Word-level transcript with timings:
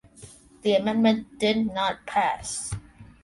The 0.63 0.73
amendment 0.77 1.37
did 1.37 1.67
not 1.71 2.07
pass. 2.07 2.73